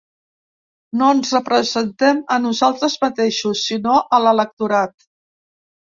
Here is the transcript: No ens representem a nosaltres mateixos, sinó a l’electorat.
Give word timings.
No 1.01 1.09
ens 1.15 1.33
representem 1.35 2.23
a 2.37 2.39
nosaltres 2.47 2.99
mateixos, 3.07 3.65
sinó 3.71 4.03
a 4.21 4.25
l’electorat. 4.27 5.03